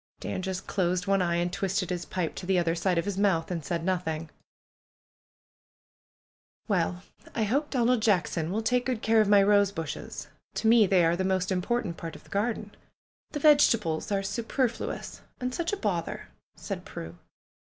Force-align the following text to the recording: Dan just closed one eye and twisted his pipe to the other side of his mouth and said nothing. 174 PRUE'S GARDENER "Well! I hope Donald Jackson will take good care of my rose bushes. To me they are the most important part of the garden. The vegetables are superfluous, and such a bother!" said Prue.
Dan 0.19 0.41
just 0.41 0.65
closed 0.65 1.05
one 1.05 1.21
eye 1.21 1.35
and 1.35 1.53
twisted 1.53 1.91
his 1.91 2.05
pipe 2.05 2.33
to 2.33 2.47
the 2.47 2.57
other 2.57 2.73
side 2.73 2.97
of 2.97 3.05
his 3.05 3.19
mouth 3.19 3.51
and 3.51 3.63
said 3.63 3.85
nothing. 3.85 4.31
174 6.65 7.05
PRUE'S 7.05 7.33
GARDENER 7.35 7.35
"Well! 7.35 7.35
I 7.35 7.43
hope 7.45 7.69
Donald 7.69 8.01
Jackson 8.01 8.51
will 8.51 8.63
take 8.63 8.87
good 8.87 9.03
care 9.03 9.21
of 9.21 9.29
my 9.29 9.43
rose 9.43 9.71
bushes. 9.71 10.27
To 10.55 10.67
me 10.67 10.87
they 10.87 11.05
are 11.05 11.15
the 11.15 11.23
most 11.23 11.51
important 11.51 11.97
part 11.97 12.15
of 12.15 12.23
the 12.23 12.31
garden. 12.31 12.71
The 13.29 13.39
vegetables 13.41 14.11
are 14.11 14.23
superfluous, 14.23 15.21
and 15.39 15.53
such 15.53 15.71
a 15.71 15.77
bother!" 15.77 16.29
said 16.55 16.83
Prue. 16.83 17.19